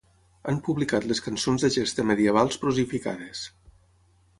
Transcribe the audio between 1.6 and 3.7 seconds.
de gesta medievals prosificades.